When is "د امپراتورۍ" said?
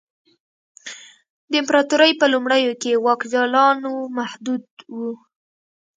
1.49-2.11